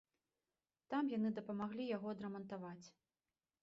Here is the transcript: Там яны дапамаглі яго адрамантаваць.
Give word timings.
Там 0.93 1.13
яны 1.17 1.29
дапамаглі 1.41 1.83
яго 1.95 2.07
адрамантаваць. 2.19 2.87